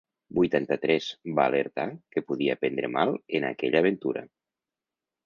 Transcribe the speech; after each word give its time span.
Vuitanta-tres 0.35 1.09
va 1.39 1.45
alertar 1.51 1.85
que 2.15 2.23
podia 2.31 2.55
prendre 2.63 2.89
mal 2.97 3.13
en 3.41 3.47
aquella 3.51 3.83
aventura? 3.87 4.25